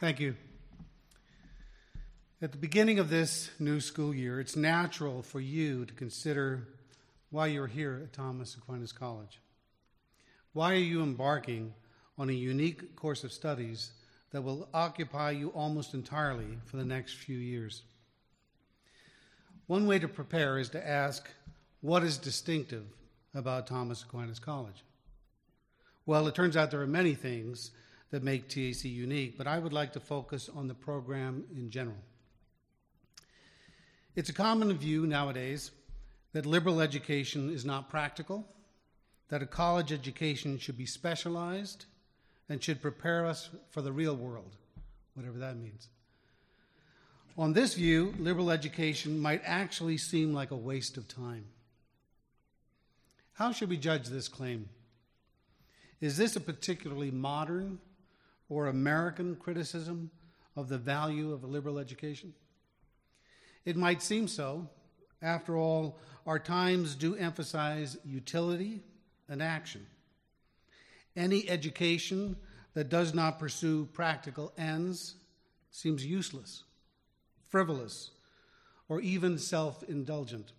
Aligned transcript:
Thank 0.00 0.20
you. 0.20 0.36
At 2.40 2.52
the 2.52 2.58
beginning 2.58 3.00
of 3.00 3.10
this 3.10 3.50
new 3.58 3.80
school 3.80 4.14
year, 4.14 4.38
it's 4.38 4.54
natural 4.54 5.22
for 5.22 5.40
you 5.40 5.86
to 5.86 5.92
consider 5.92 6.68
why 7.30 7.48
you're 7.48 7.66
here 7.66 8.02
at 8.04 8.12
Thomas 8.12 8.54
Aquinas 8.54 8.92
College. 8.92 9.40
Why 10.52 10.74
are 10.74 10.76
you 10.76 11.02
embarking 11.02 11.74
on 12.16 12.30
a 12.30 12.32
unique 12.32 12.94
course 12.94 13.24
of 13.24 13.32
studies 13.32 13.90
that 14.30 14.42
will 14.42 14.68
occupy 14.72 15.32
you 15.32 15.48
almost 15.48 15.94
entirely 15.94 16.58
for 16.66 16.76
the 16.76 16.84
next 16.84 17.16
few 17.16 17.36
years? 17.36 17.82
One 19.66 19.88
way 19.88 19.98
to 19.98 20.06
prepare 20.06 20.60
is 20.60 20.68
to 20.70 20.88
ask, 20.88 21.28
what 21.80 22.04
is 22.04 22.18
distinctive 22.18 22.84
about 23.34 23.66
Thomas 23.66 24.04
Aquinas 24.04 24.38
College? 24.38 24.84
Well, 26.06 26.28
it 26.28 26.36
turns 26.36 26.56
out 26.56 26.70
there 26.70 26.82
are 26.82 26.86
many 26.86 27.14
things 27.14 27.72
that 28.10 28.22
make 28.22 28.48
TAC 28.48 28.84
unique, 28.84 29.36
but 29.36 29.46
I 29.46 29.58
would 29.58 29.72
like 29.72 29.92
to 29.92 30.00
focus 30.00 30.48
on 30.54 30.68
the 30.68 30.74
program 30.74 31.44
in 31.54 31.70
general. 31.70 31.98
It's 34.16 34.30
a 34.30 34.34
common 34.34 34.72
view 34.76 35.06
nowadays 35.06 35.70
that 36.32 36.46
liberal 36.46 36.80
education 36.80 37.50
is 37.50 37.64
not 37.64 37.90
practical, 37.90 38.46
that 39.28 39.42
a 39.42 39.46
college 39.46 39.92
education 39.92 40.58
should 40.58 40.76
be 40.76 40.86
specialized, 40.86 41.84
and 42.48 42.62
should 42.62 42.80
prepare 42.80 43.26
us 43.26 43.50
for 43.70 43.82
the 43.82 43.92
real 43.92 44.16
world, 44.16 44.56
whatever 45.14 45.38
that 45.38 45.56
means. 45.56 45.88
On 47.36 47.52
this 47.52 47.74
view, 47.74 48.14
liberal 48.18 48.50
education 48.50 49.20
might 49.20 49.42
actually 49.44 49.98
seem 49.98 50.32
like 50.32 50.50
a 50.50 50.56
waste 50.56 50.96
of 50.96 51.06
time. 51.06 51.44
How 53.34 53.52
should 53.52 53.68
we 53.68 53.76
judge 53.76 54.08
this 54.08 54.26
claim? 54.26 54.68
Is 56.00 56.16
this 56.16 56.34
a 56.34 56.40
particularly 56.40 57.10
modern 57.10 57.78
or 58.48 58.66
American 58.66 59.36
criticism 59.36 60.10
of 60.56 60.68
the 60.68 60.78
value 60.78 61.32
of 61.32 61.44
a 61.44 61.46
liberal 61.46 61.78
education? 61.78 62.34
It 63.64 63.76
might 63.76 64.02
seem 64.02 64.28
so. 64.28 64.68
After 65.20 65.56
all, 65.56 65.98
our 66.26 66.38
times 66.38 66.94
do 66.94 67.14
emphasize 67.16 67.96
utility 68.04 68.82
and 69.28 69.42
action. 69.42 69.86
Any 71.16 71.48
education 71.48 72.36
that 72.74 72.88
does 72.88 73.12
not 73.12 73.38
pursue 73.38 73.86
practical 73.92 74.52
ends 74.56 75.16
seems 75.70 76.06
useless, 76.06 76.64
frivolous, 77.48 78.10
or 78.88 79.00
even 79.00 79.38
self 79.38 79.82
indulgent. 79.82 80.52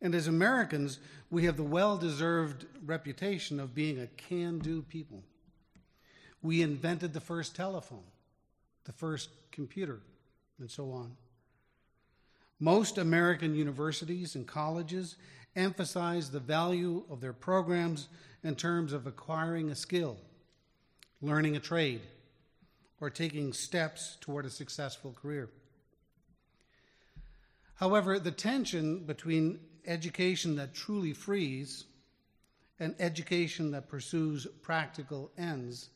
And 0.00 0.14
as 0.14 0.26
Americans, 0.26 0.98
we 1.30 1.44
have 1.44 1.56
the 1.56 1.62
well 1.62 1.96
deserved 1.96 2.66
reputation 2.84 3.60
of 3.60 3.74
being 3.74 4.00
a 4.00 4.06
can 4.06 4.58
do 4.58 4.82
people. 4.82 5.22
We 6.42 6.62
invented 6.62 7.12
the 7.12 7.20
first 7.20 7.54
telephone, 7.54 8.04
the 8.84 8.92
first 8.92 9.30
computer, 9.52 10.00
and 10.58 10.70
so 10.70 10.90
on. 10.90 11.16
Most 12.58 12.98
American 12.98 13.54
universities 13.54 14.34
and 14.34 14.46
colleges 14.46 15.16
emphasize 15.54 16.30
the 16.30 16.40
value 16.40 17.04
of 17.10 17.20
their 17.20 17.32
programs 17.32 18.08
in 18.42 18.56
terms 18.56 18.92
of 18.92 19.06
acquiring 19.06 19.70
a 19.70 19.74
skill, 19.74 20.16
learning 21.20 21.56
a 21.56 21.60
trade, 21.60 22.00
or 23.00 23.10
taking 23.10 23.52
steps 23.52 24.16
toward 24.20 24.46
a 24.46 24.50
successful 24.50 25.12
career. 25.12 25.48
However, 27.74 28.18
the 28.18 28.30
tension 28.30 29.04
between 29.04 29.58
education 29.86 30.54
that 30.56 30.74
truly 30.74 31.12
frees 31.12 31.84
and 32.78 32.94
education 33.00 33.72
that 33.72 33.88
pursues 33.88 34.46
practical 34.62 35.30
ends 35.36 35.90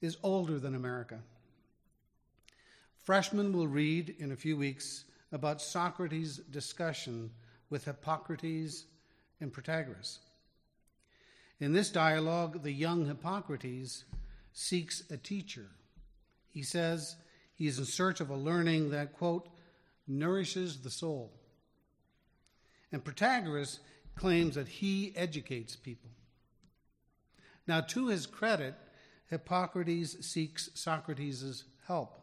is 0.00 0.16
older 0.22 0.58
than 0.58 0.74
America. 0.74 1.20
Freshmen 3.04 3.52
will 3.52 3.68
read 3.68 4.14
in 4.18 4.32
a 4.32 4.36
few 4.36 4.56
weeks 4.56 5.04
about 5.32 5.60
Socrates' 5.60 6.38
discussion 6.38 7.30
with 7.68 7.84
Hippocrates 7.84 8.84
and 9.40 9.52
Protagoras. 9.52 10.18
In 11.60 11.72
this 11.72 11.90
dialogue, 11.90 12.62
the 12.62 12.72
young 12.72 13.06
Hippocrates 13.06 14.04
seeks 14.52 15.02
a 15.10 15.16
teacher. 15.16 15.66
He 16.50 16.62
says 16.62 17.16
he 17.54 17.66
is 17.66 17.78
in 17.78 17.84
search 17.84 18.20
of 18.20 18.30
a 18.30 18.36
learning 18.36 18.90
that, 18.90 19.12
quote, 19.12 19.48
nourishes 20.06 20.80
the 20.80 20.90
soul. 20.90 21.32
And 22.92 23.02
Protagoras 23.02 23.80
claims 24.16 24.54
that 24.54 24.68
he 24.68 25.12
educates 25.16 25.76
people. 25.76 26.10
Now, 27.66 27.80
to 27.80 28.08
his 28.08 28.26
credit, 28.26 28.74
Hippocrates 29.34 30.24
seeks 30.24 30.70
Socrates' 30.74 31.64
help 31.88 32.20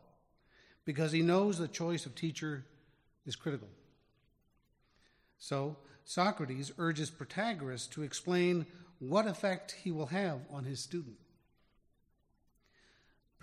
because 0.85 1.11
he 1.11 1.21
knows 1.21 1.57
the 1.57 1.67
choice 1.67 2.05
of 2.05 2.15
teacher 2.15 2.65
is 3.25 3.35
critical. 3.35 3.67
So, 5.37 5.75
Socrates 6.05 6.71
urges 6.77 7.11
Protagoras 7.11 7.89
to 7.91 8.03
explain 8.03 8.65
what 8.99 9.27
effect 9.27 9.75
he 9.83 9.91
will 9.91 10.05
have 10.05 10.39
on 10.49 10.63
his 10.63 10.79
student. 10.79 11.17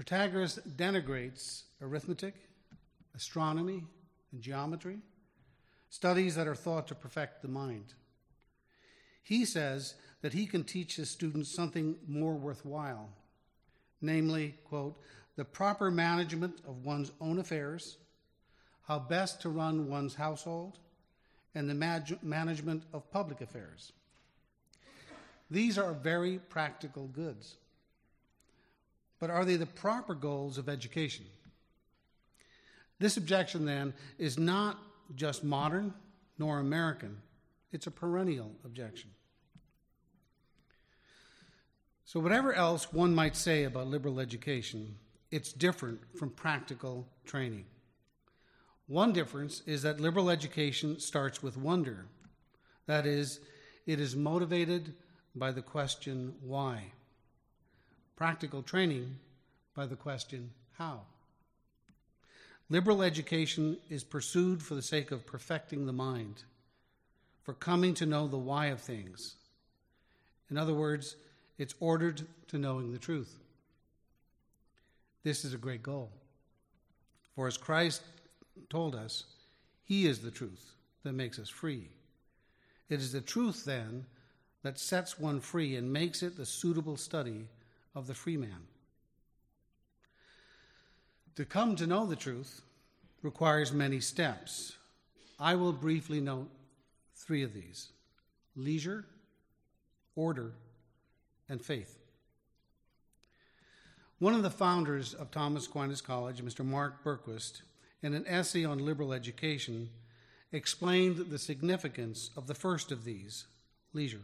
Protagoras 0.00 0.58
denigrates 0.76 1.64
arithmetic, 1.82 2.36
astronomy, 3.14 3.84
and 4.32 4.40
geometry, 4.40 4.96
studies 5.90 6.36
that 6.36 6.48
are 6.48 6.54
thought 6.54 6.88
to 6.88 6.94
perfect 6.94 7.42
the 7.42 7.48
mind. 7.48 7.92
He 9.22 9.44
says 9.44 9.94
that 10.22 10.32
he 10.32 10.46
can 10.46 10.64
teach 10.64 10.96
his 10.96 11.10
students 11.10 11.54
something 11.54 11.96
more 12.06 12.34
worthwhile 12.34 13.10
namely, 14.00 14.54
quote, 14.64 14.98
the 15.36 15.44
proper 15.44 15.91
management 15.91 16.59
of 16.66 16.84
one's 16.84 17.12
own 17.20 17.38
affairs, 17.38 17.97
how 18.86 18.98
best 18.98 19.42
to 19.42 19.48
run 19.48 19.88
one's 19.88 20.14
household, 20.14 20.78
and 21.54 21.69
the 21.69 21.75
mag- 21.75 22.19
management 22.22 22.82
of 22.92 23.10
public 23.10 23.41
affairs. 23.41 23.92
These 25.50 25.78
are 25.78 25.92
very 25.92 26.38
practical 26.38 27.06
goods. 27.06 27.56
But 29.19 29.31
are 29.31 29.44
they 29.44 29.56
the 29.56 29.66
proper 29.66 30.15
goals 30.15 30.59
of 30.59 30.69
education? 30.69 31.25
This 32.98 33.16
objection, 33.16 33.65
then, 33.65 33.94
is 34.19 34.38
not 34.38 34.78
just 35.15 35.44
modern 35.44 35.94
nor 36.38 36.59
American, 36.59 37.19
it's 37.72 37.86
a 37.86 37.91
perennial 37.91 38.53
objection. 38.65 39.10
So, 42.08 42.20
whatever 42.20 42.54
else 42.54 42.91
one 42.91 43.14
might 43.14 43.36
say 43.36 43.64
about 43.64 43.88
liberal 43.88 44.19
education, 44.19 44.94
it's 45.30 45.52
different 45.52 46.00
from 46.16 46.30
practical 46.30 47.06
training. 47.26 47.66
One 48.86 49.12
difference 49.12 49.62
is 49.66 49.82
that 49.82 50.00
liberal 50.00 50.30
education 50.30 51.00
starts 51.00 51.42
with 51.42 51.58
wonder. 51.58 52.06
That 52.86 53.04
is, 53.04 53.41
it 53.84 54.00
is 54.00 54.16
motivated 54.16 54.94
by 55.36 55.52
the 55.52 55.60
question, 55.60 56.32
why? 56.41 56.92
Practical 58.16 58.62
training 58.62 59.16
by 59.74 59.84
the 59.84 59.94
question, 59.94 60.52
how? 60.78 61.02
Liberal 62.70 63.02
education 63.02 63.76
is 63.91 64.02
pursued 64.02 64.62
for 64.62 64.74
the 64.74 64.80
sake 64.80 65.10
of 65.10 65.26
perfecting 65.26 65.84
the 65.84 65.92
mind, 65.92 66.44
for 67.42 67.52
coming 67.52 67.92
to 67.92 68.06
know 68.06 68.26
the 68.26 68.38
why 68.38 68.68
of 68.68 68.80
things. 68.80 69.34
In 70.50 70.56
other 70.56 70.72
words, 70.72 71.14
it's 71.58 71.74
ordered 71.80 72.22
to 72.48 72.58
knowing 72.58 72.92
the 72.92 72.98
truth. 72.98 73.36
This 75.24 75.44
is 75.44 75.52
a 75.52 75.58
great 75.58 75.82
goal. 75.82 76.10
For 77.34 77.46
as 77.46 77.56
Christ 77.56 78.02
told 78.70 78.94
us, 78.94 79.24
He 79.84 80.06
is 80.06 80.20
the 80.20 80.30
truth 80.30 80.74
that 81.02 81.12
makes 81.12 81.38
us 81.38 81.48
free. 81.48 81.88
It 82.88 83.00
is 83.00 83.12
the 83.12 83.20
truth, 83.20 83.64
then, 83.64 84.06
that 84.62 84.78
sets 84.78 85.18
one 85.18 85.41
free 85.41 85.76
and 85.76 85.92
makes 85.92 86.22
it 86.22 86.36
the 86.36 86.47
suitable 86.47 86.97
study 86.97 87.47
of 87.94 88.06
the 88.06 88.15
free 88.15 88.36
man. 88.36 88.66
To 91.36 91.44
come 91.44 91.77
to 91.77 91.86
know 91.86 92.06
the 92.06 92.16
truth 92.16 92.62
requires 93.22 93.72
many 93.72 94.00
steps. 94.00 94.77
I 95.38 95.54
will 95.54 95.72
briefly 95.72 96.21
note 96.21 96.48
three 97.15 97.42
of 97.42 97.54
these 97.54 97.91
leisure, 98.56 99.04
order, 100.16 100.53
and 101.48 101.65
faith. 101.65 101.98
One 104.18 104.34
of 104.34 104.42
the 104.42 104.50
founders 104.50 105.15
of 105.15 105.30
Thomas 105.30 105.66
Aquinas 105.66 106.00
College, 106.00 106.42
Mr. 106.42 106.65
Mark 106.65 107.04
Berquist, 107.04 107.62
in 108.03 108.15
an 108.15 108.27
essay 108.27 108.65
on 108.65 108.84
liberal 108.84 109.12
education, 109.12 109.91
explained 110.53 111.16
the 111.30 111.39
significance 111.39 112.30
of 112.36 112.47
the 112.47 112.54
first 112.54 112.91
of 112.91 113.04
these, 113.04 113.47
leisure. 113.92 114.22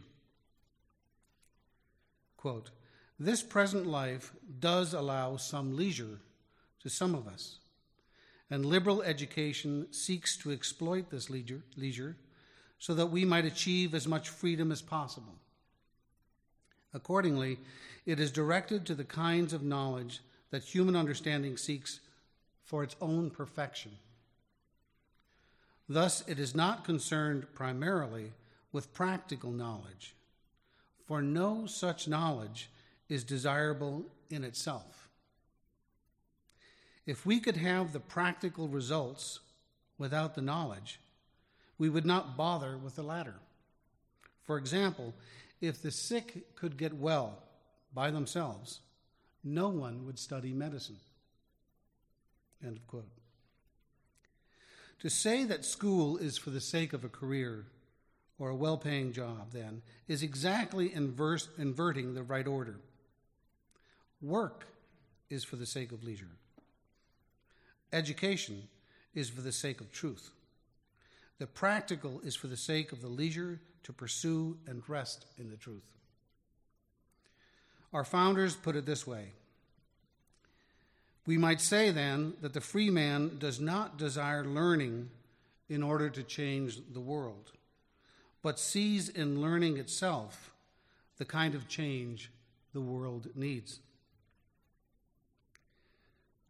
Quote, 2.37 2.71
this 3.19 3.41
present 3.41 3.87
life 3.87 4.33
does 4.59 4.93
allow 4.93 5.37
some 5.37 5.77
leisure 5.77 6.19
to 6.81 6.89
some 6.89 7.15
of 7.15 7.27
us, 7.27 7.59
and 8.49 8.65
liberal 8.65 9.01
education 9.01 9.87
seeks 9.91 10.35
to 10.37 10.51
exploit 10.51 11.09
this 11.09 11.29
leisure, 11.29 11.63
leisure 11.77 12.17
so 12.79 12.93
that 12.93 13.07
we 13.07 13.23
might 13.23 13.45
achieve 13.45 13.95
as 13.95 14.07
much 14.07 14.29
freedom 14.29 14.71
as 14.71 14.81
possible. 14.81 15.35
Accordingly, 16.95 17.59
it 18.05 18.21
is 18.21 18.31
directed 18.31 18.85
to 18.85 18.95
the 18.95 19.03
kinds 19.03 19.51
of 19.51 19.61
knowledge 19.61 20.21
that 20.49 20.63
human 20.63 20.95
understanding 20.95 21.57
seeks 21.57 21.99
for 22.63 22.83
its 22.83 22.95
own 23.01 23.29
perfection. 23.29 23.91
Thus, 25.89 26.23
it 26.25 26.39
is 26.39 26.55
not 26.55 26.85
concerned 26.85 27.47
primarily 27.53 28.31
with 28.71 28.93
practical 28.93 29.51
knowledge, 29.51 30.15
for 31.05 31.21
no 31.21 31.65
such 31.65 32.07
knowledge 32.07 32.69
is 33.09 33.25
desirable 33.25 34.05
in 34.29 34.45
itself. 34.45 35.09
If 37.05 37.25
we 37.25 37.41
could 37.41 37.57
have 37.57 37.91
the 37.91 37.99
practical 37.99 38.69
results 38.69 39.41
without 39.97 40.33
the 40.33 40.41
knowledge, 40.41 40.99
we 41.77 41.89
would 41.89 42.05
not 42.05 42.37
bother 42.37 42.77
with 42.77 42.95
the 42.95 43.03
latter. 43.03 43.35
For 44.43 44.57
example, 44.57 45.13
if 45.67 45.81
the 45.81 45.91
sick 45.91 46.55
could 46.55 46.77
get 46.77 46.93
well 46.93 47.39
by 47.93 48.11
themselves, 48.11 48.79
no 49.43 49.69
one 49.69 50.05
would 50.05 50.19
study 50.19 50.53
medicine. 50.53 50.97
End 52.63 52.77
of 52.77 52.87
quote. 52.87 53.09
To 54.99 55.09
say 55.09 55.43
that 55.43 55.65
school 55.65 56.17
is 56.17 56.37
for 56.37 56.49
the 56.49 56.61
sake 56.61 56.93
of 56.93 57.03
a 57.03 57.09
career 57.09 57.65
or 58.39 58.49
a 58.49 58.55
well 58.55 58.77
paying 58.77 59.13
job, 59.13 59.51
then, 59.53 59.81
is 60.07 60.23
exactly 60.23 60.93
inverse, 60.93 61.47
inverting 61.57 62.13
the 62.13 62.23
right 62.23 62.47
order. 62.47 62.79
Work 64.21 64.65
is 65.29 65.43
for 65.43 65.55
the 65.55 65.65
sake 65.65 65.91
of 65.91 66.03
leisure, 66.03 66.31
education 67.93 68.67
is 69.13 69.29
for 69.29 69.41
the 69.41 69.51
sake 69.51 69.79
of 69.79 69.91
truth. 69.91 70.31
The 71.37 71.47
practical 71.47 72.21
is 72.21 72.35
for 72.35 72.47
the 72.47 72.57
sake 72.57 72.91
of 72.91 73.01
the 73.01 73.07
leisure 73.07 73.59
to 73.85 73.93
pursue 73.93 74.57
and 74.67 74.81
rest 74.87 75.25
in 75.37 75.49
the 75.49 75.55
truth. 75.55 75.85
Our 77.93 78.03
founders 78.03 78.55
put 78.55 78.75
it 78.75 78.85
this 78.85 79.07
way 79.07 79.27
We 81.25 81.37
might 81.37 81.61
say 81.61 81.91
then 81.91 82.33
that 82.41 82.53
the 82.53 82.61
free 82.61 82.89
man 82.89 83.37
does 83.39 83.59
not 83.59 83.97
desire 83.97 84.43
learning 84.43 85.09
in 85.69 85.81
order 85.81 86.09
to 86.09 86.23
change 86.23 86.79
the 86.93 86.99
world, 86.99 87.51
but 88.41 88.59
sees 88.59 89.09
in 89.09 89.41
learning 89.41 89.77
itself 89.77 90.51
the 91.17 91.25
kind 91.25 91.55
of 91.55 91.67
change 91.67 92.31
the 92.73 92.81
world 92.81 93.29
needs. 93.35 93.79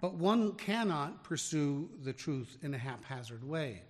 But 0.01 0.15
one 0.15 0.53
cannot 0.53 1.23
pursue 1.23 1.89
the 2.03 2.13
truth 2.13 2.57
in 2.61 2.73
a 2.73 2.77
haphazard 2.77 3.43
way. 3.43 3.81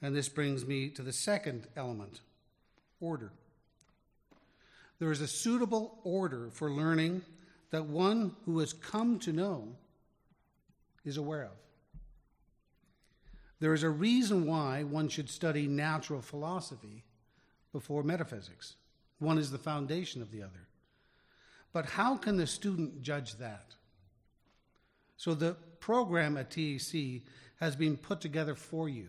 And 0.00 0.14
this 0.14 0.28
brings 0.28 0.64
me 0.64 0.90
to 0.90 1.02
the 1.02 1.12
second 1.12 1.66
element 1.76 2.20
order. 3.00 3.32
There 4.98 5.10
is 5.12 5.20
a 5.20 5.28
suitable 5.28 5.98
order 6.04 6.50
for 6.52 6.70
learning 6.70 7.22
that 7.70 7.86
one 7.86 8.34
who 8.44 8.58
has 8.60 8.72
come 8.72 9.18
to 9.20 9.32
know 9.32 9.76
is 11.04 11.16
aware 11.16 11.44
of. 11.44 11.56
There 13.60 13.74
is 13.74 13.82
a 13.82 13.90
reason 13.90 14.46
why 14.46 14.84
one 14.84 15.08
should 15.08 15.28
study 15.28 15.66
natural 15.66 16.22
philosophy 16.22 17.04
before 17.72 18.02
metaphysics. 18.02 18.76
One 19.18 19.38
is 19.38 19.50
the 19.50 19.58
foundation 19.58 20.22
of 20.22 20.30
the 20.30 20.42
other. 20.42 20.68
But 21.72 21.86
how 21.86 22.16
can 22.16 22.36
the 22.36 22.46
student 22.46 23.02
judge 23.02 23.36
that? 23.36 23.74
So 25.16 25.34
the 25.34 25.56
program 25.80 26.36
at 26.36 26.50
TAC 26.50 27.22
has 27.60 27.74
been 27.76 27.96
put 27.96 28.20
together 28.20 28.54
for 28.54 28.88
you. 28.88 29.08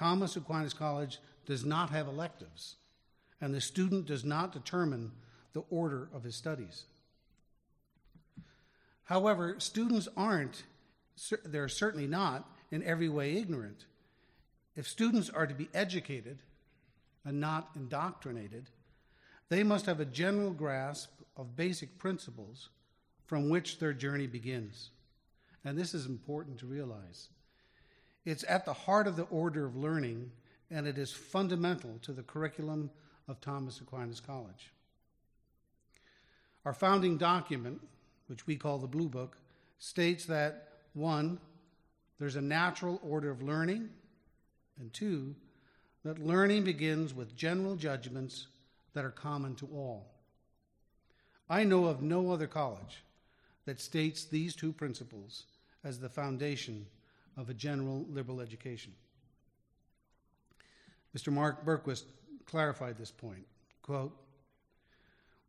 Thomas 0.00 0.34
Aquinas 0.34 0.72
College 0.72 1.18
does 1.44 1.62
not 1.62 1.90
have 1.90 2.08
electives, 2.08 2.76
and 3.38 3.52
the 3.52 3.60
student 3.60 4.06
does 4.06 4.24
not 4.24 4.50
determine 4.50 5.12
the 5.52 5.62
order 5.68 6.08
of 6.14 6.24
his 6.24 6.34
studies. 6.34 6.84
However, 9.04 9.56
students 9.58 10.08
aren't, 10.16 10.62
they're 11.44 11.68
certainly 11.68 12.06
not, 12.06 12.50
in 12.70 12.82
every 12.82 13.10
way 13.10 13.36
ignorant. 13.36 13.84
If 14.74 14.88
students 14.88 15.28
are 15.28 15.46
to 15.46 15.52
be 15.52 15.68
educated 15.74 16.38
and 17.26 17.38
not 17.38 17.68
indoctrinated, 17.76 18.70
they 19.50 19.62
must 19.62 19.84
have 19.84 20.00
a 20.00 20.06
general 20.06 20.52
grasp 20.52 21.10
of 21.36 21.56
basic 21.56 21.98
principles 21.98 22.70
from 23.26 23.50
which 23.50 23.78
their 23.78 23.92
journey 23.92 24.26
begins. 24.26 24.92
And 25.62 25.76
this 25.76 25.92
is 25.92 26.06
important 26.06 26.58
to 26.60 26.66
realize. 26.66 27.28
It's 28.24 28.44
at 28.48 28.64
the 28.64 28.72
heart 28.72 29.06
of 29.06 29.16
the 29.16 29.24
order 29.24 29.64
of 29.66 29.76
learning, 29.76 30.30
and 30.70 30.86
it 30.86 30.98
is 30.98 31.12
fundamental 31.12 31.98
to 32.02 32.12
the 32.12 32.22
curriculum 32.22 32.90
of 33.28 33.40
Thomas 33.40 33.80
Aquinas 33.80 34.20
College. 34.20 34.72
Our 36.64 36.74
founding 36.74 37.16
document, 37.16 37.80
which 38.26 38.46
we 38.46 38.56
call 38.56 38.78
the 38.78 38.86
Blue 38.86 39.08
Book, 39.08 39.38
states 39.78 40.26
that 40.26 40.68
one, 40.92 41.38
there's 42.18 42.36
a 42.36 42.42
natural 42.42 43.00
order 43.02 43.30
of 43.30 43.42
learning, 43.42 43.88
and 44.78 44.92
two, 44.92 45.34
that 46.04 46.18
learning 46.18 46.64
begins 46.64 47.14
with 47.14 47.36
general 47.36 47.76
judgments 47.76 48.46
that 48.92 49.04
are 49.04 49.10
common 49.10 49.54
to 49.56 49.66
all. 49.72 50.06
I 51.48 51.64
know 51.64 51.86
of 51.86 52.02
no 52.02 52.30
other 52.30 52.46
college 52.46 53.02
that 53.64 53.80
states 53.80 54.24
these 54.24 54.54
two 54.54 54.72
principles 54.72 55.44
as 55.82 55.98
the 55.98 56.08
foundation 56.08 56.86
of 57.40 57.48
a 57.48 57.54
general 57.54 58.04
liberal 58.10 58.40
education. 58.40 58.92
Mr. 61.16 61.32
Mark 61.32 61.64
Berquist 61.64 62.04
clarified 62.44 62.98
this 62.98 63.10
point. 63.10 63.46
Quote, 63.82 64.12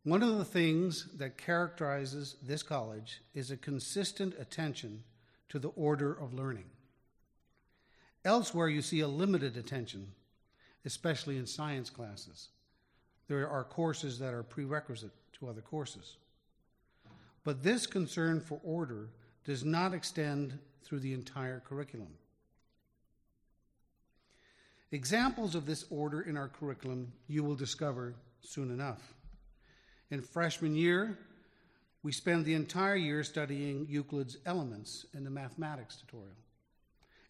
one 0.04 0.22
of 0.22 0.38
the 0.38 0.44
things 0.44 1.06
that 1.18 1.36
characterizes 1.36 2.36
this 2.42 2.62
college 2.62 3.20
is 3.34 3.50
a 3.50 3.56
consistent 3.56 4.34
attention 4.40 5.04
to 5.50 5.58
the 5.58 5.68
order 5.68 6.12
of 6.12 6.34
learning. 6.34 6.64
Elsewhere, 8.24 8.68
you 8.68 8.82
see 8.82 9.00
a 9.00 9.08
limited 9.08 9.56
attention, 9.56 10.08
especially 10.84 11.36
in 11.36 11.46
science 11.46 11.90
classes. 11.90 12.48
There 13.28 13.48
are 13.48 13.64
courses 13.64 14.18
that 14.18 14.34
are 14.34 14.42
prerequisite 14.42 15.12
to 15.34 15.48
other 15.48 15.60
courses. 15.60 16.16
But 17.44 17.62
this 17.62 17.86
concern 17.86 18.40
for 18.40 18.60
order 18.64 19.10
does 19.44 19.64
not 19.64 19.94
extend 19.94 20.58
through 20.82 21.00
the 21.00 21.14
entire 21.14 21.60
curriculum. 21.60 22.14
Examples 24.90 25.54
of 25.54 25.64
this 25.64 25.86
order 25.90 26.20
in 26.20 26.36
our 26.36 26.48
curriculum 26.48 27.12
you 27.26 27.42
will 27.42 27.54
discover 27.54 28.14
soon 28.40 28.70
enough. 28.70 29.14
In 30.10 30.20
freshman 30.20 30.74
year, 30.74 31.18
we 32.02 32.12
spend 32.12 32.44
the 32.44 32.54
entire 32.54 32.96
year 32.96 33.22
studying 33.24 33.86
Euclid's 33.88 34.36
Elements 34.44 35.06
in 35.14 35.24
the 35.24 35.30
mathematics 35.30 35.96
tutorial, 35.96 36.36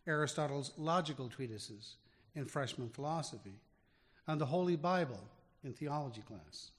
Aristotle's 0.06 0.72
logical 0.76 1.28
treatises 1.28 1.96
in 2.34 2.46
freshman 2.46 2.88
philosophy, 2.88 3.54
and 4.26 4.40
the 4.40 4.46
Holy 4.46 4.76
Bible 4.76 5.20
in 5.62 5.72
theology 5.72 6.22
class. 6.22 6.70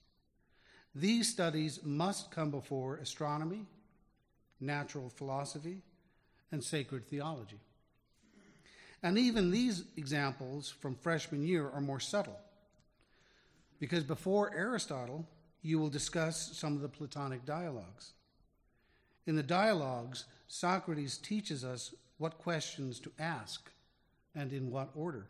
These 0.95 1.29
studies 1.29 1.79
must 1.83 2.31
come 2.31 2.51
before 2.51 2.97
astronomy, 2.97 3.65
natural 4.65 5.09
philosophy, 5.09 5.77
and 6.51 6.63
sacred 6.63 7.07
theology. 7.07 7.59
And 9.01 9.17
even 9.17 9.51
these 9.51 9.83
examples 9.97 10.69
from 10.69 10.95
freshman 10.95 11.43
year 11.43 11.69
are 11.69 11.81
more 11.81 11.99
subtle. 11.99 12.39
Because 13.79 14.03
before 14.03 14.55
Aristotle, 14.55 15.27
you 15.61 15.79
will 15.79 15.89
discuss 15.89 16.55
some 16.55 16.75
of 16.75 16.81
the 16.81 16.87
Platonic 16.87 17.45
dialogues. 17.45 18.13
In 19.25 19.35
the 19.35 19.43
dialogues, 19.43 20.25
Socrates 20.47 21.17
teaches 21.17 21.63
us 21.63 21.93
what 22.17 22.37
questions 22.37 22.99
to 23.01 23.11
ask 23.19 23.71
and 24.35 24.53
in 24.53 24.71
what 24.71 24.89
order. 24.95 25.27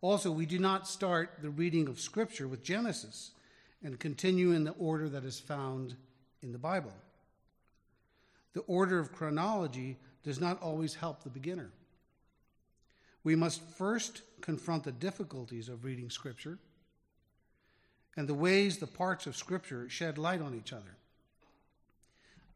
Also, 0.00 0.30
we 0.30 0.44
do 0.44 0.58
not 0.58 0.86
start 0.86 1.38
the 1.40 1.48
reading 1.48 1.88
of 1.88 2.00
Scripture 2.00 2.46
with 2.46 2.62
Genesis 2.62 3.30
and 3.82 3.98
continue 3.98 4.52
in 4.52 4.64
the 4.64 4.72
order 4.72 5.08
that 5.08 5.24
is 5.24 5.40
found 5.40 5.94
in 6.42 6.52
the 6.52 6.58
Bible. 6.58 6.92
The 8.54 8.60
order 8.62 8.98
of 8.98 9.12
chronology 9.12 9.98
does 10.22 10.40
not 10.40 10.62
always 10.62 10.94
help 10.94 11.22
the 11.22 11.30
beginner. 11.30 11.70
We 13.22 13.36
must 13.36 13.62
first 13.62 14.22
confront 14.40 14.84
the 14.84 14.92
difficulties 14.92 15.68
of 15.68 15.84
reading 15.84 16.10
Scripture 16.10 16.58
and 18.16 18.28
the 18.28 18.34
ways 18.34 18.78
the 18.78 18.86
parts 18.86 19.26
of 19.26 19.36
Scripture 19.36 19.88
shed 19.88 20.18
light 20.18 20.40
on 20.40 20.54
each 20.54 20.72
other. 20.72 20.96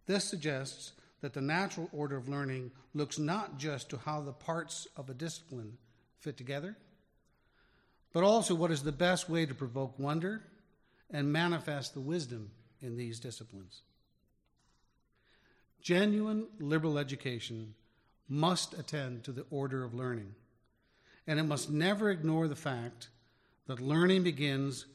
This 0.07 0.25
suggests 0.25 0.93
that 1.21 1.33
the 1.33 1.40
natural 1.40 1.88
order 1.93 2.17
of 2.17 2.28
learning 2.28 2.71
looks 2.95 3.19
not 3.19 3.59
just 3.59 3.90
to 3.90 3.99
how 3.99 4.21
the 4.21 4.33
parts 4.33 4.87
of 4.97 5.11
a 5.11 5.14
discipline 5.14 5.76
fit 6.21 6.37
together, 6.37 6.76
but 8.12 8.23
also 8.23 8.55
what 8.55 8.71
is 8.71 8.83
the 8.83 8.93
best 8.93 9.28
way 9.28 9.47
to 9.47 9.55
provoke 9.55 9.99
wonder 9.99 10.43
and 11.11 11.33
manifest 11.33 11.95
the 11.95 12.00
wisdom 12.00 12.50
in 12.81 12.97
these 12.97 13.19
disciplines. 13.19 13.83
Genuine 15.81 16.47
liberal 16.59 16.99
education 16.99 17.75
must 18.29 18.75
attend 18.75 19.25
to 19.25 19.33
the 19.33 19.47
order 19.51 19.85
of 19.85 19.95
learning, 19.95 20.35
and 21.27 21.39
it 21.39 21.45
must 21.45 21.71
never 21.71 22.11
ignore 22.11 22.49
the 22.49 22.57
fact 22.57 23.09
that 23.67 23.81
learning 23.81 24.23
begins 24.23 24.87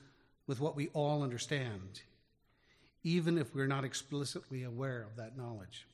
with 0.46 0.60
what 0.60 0.76
we 0.76 0.90
all 0.90 1.24
understand, 1.24 2.02
even 3.04 3.38
if 3.38 3.56
we're 3.56 3.68
not 3.68 3.86
explicitly 3.86 4.64
aware 4.64 5.02
of 5.02 5.16
that 5.16 5.38
knowledge. 5.38 5.88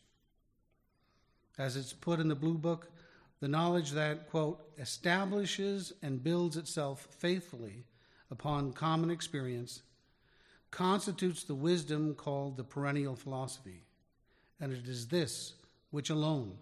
As 1.57 1.75
it's 1.75 1.93
put 1.93 2.19
in 2.19 2.27
the 2.27 2.35
Blue 2.35 2.57
Book, 2.57 2.91
the 3.39 3.47
knowledge 3.47 3.91
that, 3.91 4.29
quote, 4.29 4.61
establishes 4.77 5.93
and 6.01 6.23
builds 6.23 6.57
itself 6.57 7.07
faithfully 7.19 7.85
upon 8.31 8.73
common 8.73 9.09
experience 9.09 9.81
constitutes 10.71 11.43
the 11.43 11.55
wisdom 11.55 12.13
called 12.13 12.57
the 12.57 12.63
perennial 12.63 13.15
philosophy, 13.15 13.83
and 14.59 14.73
it 14.73 14.87
is 14.87 15.07
this 15.07 15.53
which 15.91 16.09
alone 16.09 16.57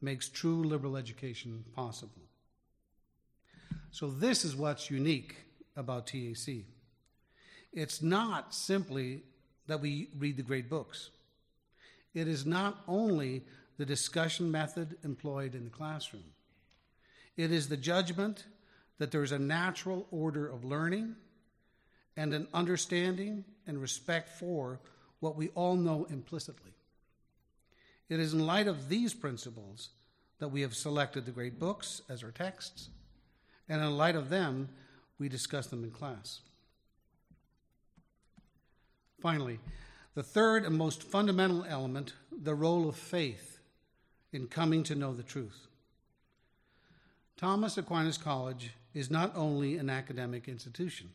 makes 0.00 0.28
true 0.28 0.64
liberal 0.64 0.96
education 0.96 1.64
possible. 1.74 2.22
So, 3.90 4.08
this 4.08 4.44
is 4.44 4.56
what's 4.56 4.90
unique 4.90 5.36
about 5.76 6.06
TAC. 6.06 6.64
It's 7.72 8.02
not 8.02 8.54
simply 8.54 9.22
that 9.66 9.80
we 9.80 10.08
read 10.18 10.36
the 10.36 10.42
great 10.42 10.68
books, 10.68 11.10
it 12.14 12.28
is 12.28 12.44
not 12.44 12.82
only 12.88 13.42
the 13.78 13.86
discussion 13.86 14.50
method 14.50 14.96
employed 15.04 15.54
in 15.54 15.64
the 15.64 15.70
classroom, 15.70 16.24
it 17.36 17.50
is 17.50 17.68
the 17.68 17.76
judgment 17.76 18.44
that 18.98 19.10
there's 19.10 19.32
a 19.32 19.38
natural 19.38 20.06
order 20.10 20.46
of 20.46 20.64
learning 20.64 21.16
and 22.16 22.34
an 22.34 22.46
understanding 22.52 23.44
and 23.66 23.80
respect 23.80 24.28
for 24.28 24.80
what 25.20 25.36
we 25.36 25.48
all 25.50 25.76
know 25.76 26.06
implicitly. 26.10 26.72
It 28.08 28.20
is 28.20 28.34
in 28.34 28.46
light 28.46 28.66
of 28.66 28.88
these 28.88 29.14
principles 29.14 29.90
that 30.38 30.48
we 30.48 30.62
have 30.62 30.74
selected 30.74 31.24
the 31.24 31.30
great 31.30 31.58
books 31.58 32.02
as 32.08 32.22
our 32.22 32.30
texts, 32.30 32.88
and 33.68 33.80
in 33.80 33.96
light 33.96 34.16
of 34.16 34.28
them, 34.28 34.68
we 35.18 35.28
discuss 35.28 35.68
them 35.68 35.84
in 35.84 35.90
class. 35.90 36.40
Finally, 39.20 39.60
the 40.14 40.22
third 40.22 40.64
and 40.64 40.76
most 40.76 41.02
fundamental 41.02 41.64
element 41.68 42.14
the 42.30 42.54
role 42.54 42.88
of 42.88 42.96
faith 42.96 43.58
in 44.32 44.46
coming 44.46 44.82
to 44.82 44.94
know 44.94 45.14
the 45.14 45.22
truth. 45.22 45.68
Thomas 47.36 47.78
Aquinas 47.78 48.18
College 48.18 48.72
is 48.94 49.10
not 49.10 49.32
only 49.36 49.76
an 49.76 49.88
academic 49.88 50.48
institution, 50.48 51.10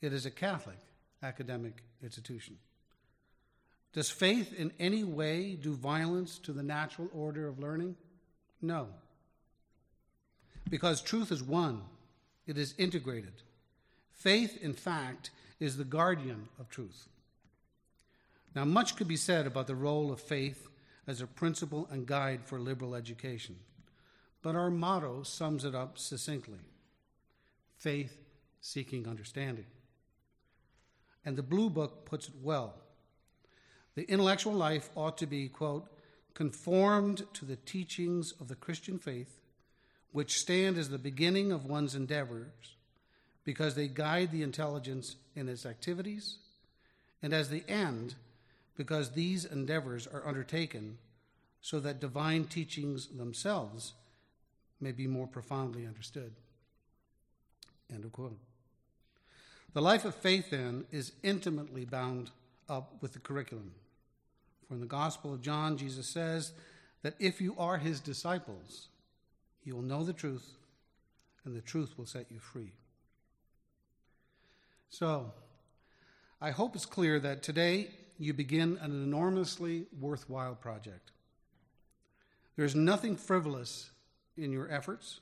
it 0.00 0.12
is 0.12 0.26
a 0.26 0.30
Catholic 0.30 0.78
academic 1.22 1.82
institution. 2.02 2.58
Does 3.92 4.10
faith 4.10 4.54
in 4.54 4.72
any 4.78 5.04
way 5.04 5.54
do 5.54 5.74
violence 5.74 6.38
to 6.40 6.52
the 6.52 6.62
natural 6.62 7.08
order 7.12 7.46
of 7.46 7.58
learning? 7.58 7.96
No. 8.60 8.88
Because 10.70 11.02
truth 11.02 11.30
is 11.30 11.42
one, 11.42 11.82
it 12.46 12.56
is 12.56 12.74
integrated. 12.78 13.42
Faith, 14.12 14.58
in 14.62 14.72
fact, 14.72 15.30
is 15.60 15.76
the 15.76 15.84
guardian 15.84 16.48
of 16.58 16.68
truth. 16.70 17.08
Now, 18.54 18.64
much 18.64 18.96
could 18.96 19.08
be 19.08 19.16
said 19.16 19.46
about 19.46 19.66
the 19.66 19.74
role 19.74 20.12
of 20.12 20.20
faith 20.20 20.68
as 21.06 21.20
a 21.20 21.26
principle 21.26 21.88
and 21.90 22.06
guide 22.06 22.40
for 22.44 22.60
liberal 22.60 22.94
education, 22.94 23.56
but 24.40 24.54
our 24.54 24.70
motto 24.70 25.22
sums 25.22 25.64
it 25.64 25.74
up 25.74 25.98
succinctly 25.98 26.60
faith 27.82 28.16
seeking 28.60 29.08
understanding. 29.08 29.66
And 31.24 31.36
the 31.36 31.42
Blue 31.42 31.68
Book 31.68 32.04
puts 32.04 32.28
it 32.28 32.34
well. 32.40 32.74
The 33.94 34.08
intellectual 34.10 34.54
life 34.54 34.90
ought 34.94 35.18
to 35.18 35.26
be, 35.26 35.48
quote, 35.48 35.86
conformed 36.34 37.24
to 37.34 37.44
the 37.44 37.56
teachings 37.56 38.32
of 38.40 38.48
the 38.48 38.54
Christian 38.54 38.98
faith, 38.98 39.38
which 40.12 40.38
stand 40.38 40.78
as 40.78 40.88
the 40.88 40.98
beginning 40.98 41.52
of 41.52 41.66
one's 41.66 41.94
endeavors, 41.94 42.76
because 43.44 43.74
they 43.74 43.88
guide 43.88 44.30
the 44.30 44.42
intelligence 44.42 45.16
in 45.34 45.48
its 45.48 45.66
activities, 45.66 46.38
and 47.22 47.32
as 47.32 47.50
the 47.50 47.64
end, 47.68 48.14
because 48.76 49.10
these 49.10 49.44
endeavors 49.44 50.06
are 50.06 50.26
undertaken 50.26 50.98
so 51.60 51.78
that 51.80 52.00
divine 52.00 52.44
teachings 52.44 53.06
themselves 53.06 53.92
may 54.80 54.92
be 54.92 55.06
more 55.06 55.26
profoundly 55.26 55.86
understood. 55.86 56.32
End 57.92 58.04
of 58.04 58.12
quote. 58.12 58.38
The 59.74 59.82
life 59.82 60.04
of 60.04 60.14
faith, 60.14 60.50
then, 60.50 60.84
is 60.90 61.12
intimately 61.22 61.84
bound 61.84 62.30
up 62.68 62.94
with 63.00 63.12
the 63.12 63.18
curriculum. 63.18 63.72
For 64.66 64.74
in 64.74 64.80
the 64.80 64.86
Gospel 64.86 65.32
of 65.32 65.42
John, 65.42 65.76
Jesus 65.76 66.06
says 66.06 66.52
that 67.02 67.14
if 67.18 67.40
you 67.40 67.54
are 67.58 67.78
his 67.78 68.00
disciples, 68.00 68.88
you 69.64 69.74
will 69.74 69.82
know 69.82 70.04
the 70.04 70.12
truth, 70.12 70.48
and 71.44 71.54
the 71.54 71.60
truth 71.60 71.96
will 71.96 72.06
set 72.06 72.30
you 72.30 72.38
free. 72.38 72.72
So, 74.88 75.32
I 76.40 76.50
hope 76.50 76.74
it's 76.74 76.86
clear 76.86 77.18
that 77.20 77.42
today 77.42 77.88
you 78.18 78.32
begin 78.32 78.78
an 78.80 78.90
enormously 78.90 79.86
worthwhile 80.00 80.54
project. 80.54 81.10
There's 82.56 82.74
nothing 82.74 83.16
frivolous 83.16 83.90
in 84.36 84.52
your 84.52 84.70
efforts, 84.70 85.20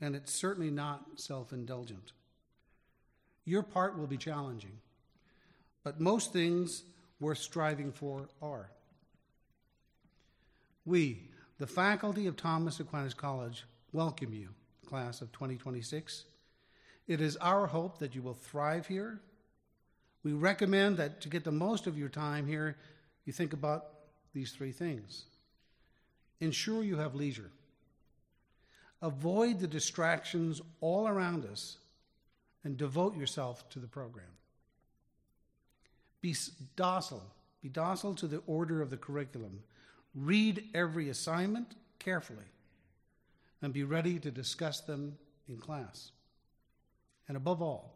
and 0.00 0.14
it's 0.14 0.32
certainly 0.32 0.70
not 0.70 1.04
self 1.16 1.52
indulgent. 1.52 2.12
Your 3.44 3.62
part 3.62 3.98
will 3.98 4.06
be 4.06 4.16
challenging, 4.16 4.78
but 5.86 6.00
most 6.00 6.32
things 6.32 6.82
worth 7.20 7.38
striving 7.38 7.92
for 7.92 8.28
are. 8.42 8.68
We, 10.84 11.30
the 11.60 11.66
faculty 11.68 12.26
of 12.26 12.36
Thomas 12.36 12.80
Aquinas 12.80 13.14
College, 13.14 13.64
welcome 13.92 14.34
you, 14.34 14.48
class 14.84 15.20
of 15.20 15.30
2026. 15.30 16.24
It 17.06 17.20
is 17.20 17.36
our 17.36 17.68
hope 17.68 18.00
that 18.00 18.16
you 18.16 18.22
will 18.22 18.34
thrive 18.34 18.88
here. 18.88 19.20
We 20.24 20.32
recommend 20.32 20.96
that 20.96 21.20
to 21.20 21.28
get 21.28 21.44
the 21.44 21.52
most 21.52 21.86
of 21.86 21.96
your 21.96 22.08
time 22.08 22.48
here, 22.48 22.76
you 23.24 23.32
think 23.32 23.52
about 23.52 23.84
these 24.34 24.50
three 24.50 24.72
things. 24.72 25.26
Ensure 26.40 26.82
you 26.82 26.96
have 26.96 27.14
leisure. 27.14 27.52
Avoid 29.02 29.60
the 29.60 29.68
distractions 29.68 30.60
all 30.80 31.06
around 31.06 31.44
us 31.44 31.76
and 32.64 32.76
devote 32.76 33.16
yourself 33.16 33.68
to 33.68 33.78
the 33.78 33.86
program. 33.86 34.26
Be 36.26 36.34
docile. 36.74 37.22
Be 37.62 37.68
docile 37.68 38.16
to 38.16 38.26
the 38.26 38.42
order 38.48 38.82
of 38.82 38.90
the 38.90 38.96
curriculum. 38.96 39.60
Read 40.12 40.64
every 40.74 41.08
assignment 41.08 41.76
carefully 42.00 42.48
and 43.62 43.72
be 43.72 43.84
ready 43.84 44.18
to 44.18 44.32
discuss 44.32 44.80
them 44.80 45.16
in 45.46 45.58
class. 45.58 46.10
And 47.28 47.36
above 47.36 47.62
all, 47.62 47.94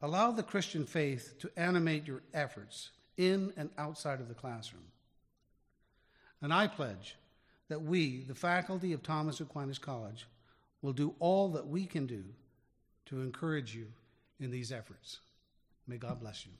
allow 0.00 0.30
the 0.30 0.42
Christian 0.42 0.86
faith 0.86 1.34
to 1.40 1.50
animate 1.54 2.06
your 2.06 2.22
efforts 2.32 2.92
in 3.18 3.52
and 3.58 3.68
outside 3.76 4.20
of 4.20 4.28
the 4.28 4.34
classroom. 4.34 4.86
And 6.40 6.50
I 6.50 6.66
pledge 6.66 7.14
that 7.68 7.82
we, 7.82 8.22
the 8.22 8.34
faculty 8.34 8.94
of 8.94 9.02
Thomas 9.02 9.38
Aquinas 9.38 9.76
College, 9.76 10.26
will 10.80 10.94
do 10.94 11.14
all 11.18 11.50
that 11.50 11.68
we 11.68 11.84
can 11.84 12.06
do 12.06 12.24
to 13.04 13.20
encourage 13.20 13.74
you 13.74 13.88
in 14.40 14.50
these 14.50 14.72
efforts. 14.72 15.18
May 15.86 15.98
God 15.98 16.20
bless 16.20 16.46
you. 16.46 16.52